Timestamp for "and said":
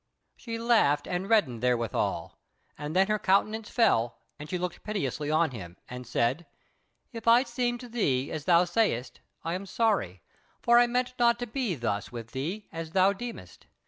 5.87-6.47